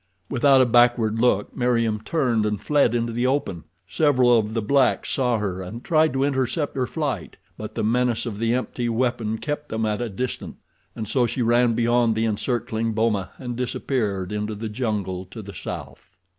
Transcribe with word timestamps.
Without 0.31 0.61
a 0.63 0.65
backward 0.65 1.19
look 1.19 1.55
Meriem 1.55 1.99
turned 2.03 2.43
and 2.43 2.59
fled 2.59 2.95
into 2.95 3.13
the 3.13 3.27
open. 3.27 3.65
Several 3.87 4.35
of 4.39 4.55
the 4.55 4.61
blacks 4.63 5.11
saw 5.11 5.37
her 5.37 5.61
and 5.61 5.83
tried 5.83 6.11
to 6.13 6.23
intercept 6.23 6.75
her 6.75 6.87
flight, 6.87 7.35
but 7.55 7.75
the 7.75 7.83
menace 7.83 8.25
of 8.25 8.39
the 8.39 8.55
empty 8.55 8.89
weapon 8.89 9.37
kept 9.37 9.69
them 9.69 9.85
at 9.85 10.01
a 10.01 10.09
distance. 10.09 10.55
And 10.95 11.07
so 11.07 11.27
she 11.27 11.43
won 11.43 11.75
beyond 11.75 12.15
the 12.15 12.25
encircling 12.25 12.93
boma 12.93 13.29
and 13.37 13.55
disappeared 13.55 14.31
into 14.31 14.55
the 14.55 14.69
jungle 14.69 15.23
to 15.25 15.43
the 15.43 15.53
south. 15.53 16.09